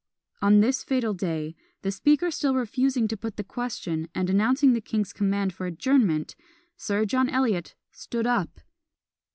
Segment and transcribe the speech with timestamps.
[0.41, 4.81] On this fatal day, the Speaker still refusing to put the question, and announcing the
[4.81, 6.35] king's command for an adjournment,
[6.75, 8.61] Sir John Eliot stood up!